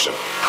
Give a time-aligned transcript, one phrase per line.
[0.00, 0.39] function.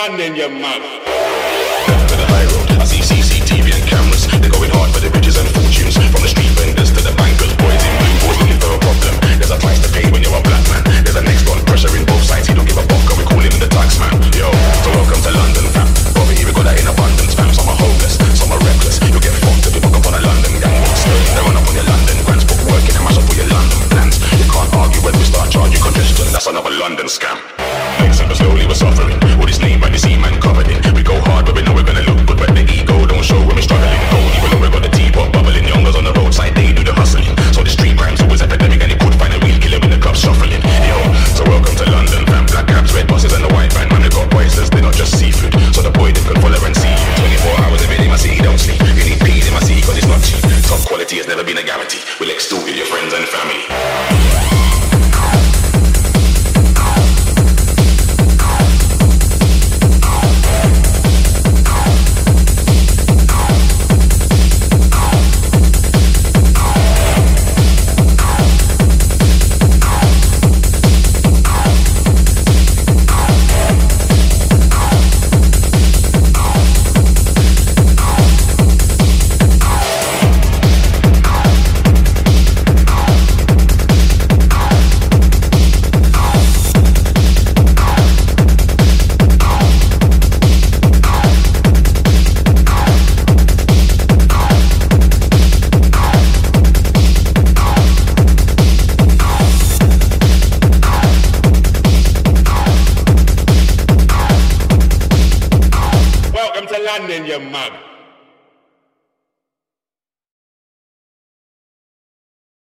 [0.00, 1.09] Welcome to London, you